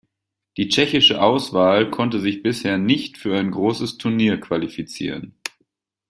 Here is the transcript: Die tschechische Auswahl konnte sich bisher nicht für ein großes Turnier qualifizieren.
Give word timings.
Die 0.57 0.67
tschechische 0.67 1.21
Auswahl 1.21 1.91
konnte 1.91 2.19
sich 2.19 2.41
bisher 2.41 2.79
nicht 2.79 3.19
für 3.19 3.37
ein 3.37 3.51
großes 3.51 3.99
Turnier 3.99 4.39
qualifizieren. 4.39 5.37